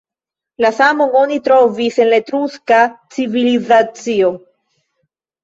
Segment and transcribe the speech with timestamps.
[0.65, 2.81] La samon oni trovis en la Etruska
[3.19, 4.35] civilizacio.